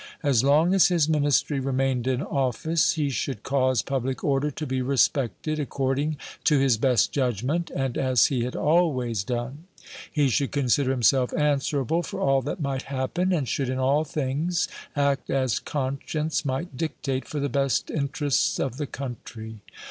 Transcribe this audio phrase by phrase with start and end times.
[0.23, 4.81] As long as his Ministry remained in office he should cause public order to be
[4.81, 9.65] respected, according to his best judgment, and as he had always done.
[10.11, 14.67] He should consider himself answerable for all that might happen, and should in all things
[14.95, 19.59] act as conscience might dictate for the best interests of the country."